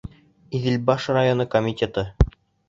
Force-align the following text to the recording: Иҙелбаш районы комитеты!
Иҙелбаш 0.59 1.05
районы 1.17 1.47
комитеты! 1.57 2.07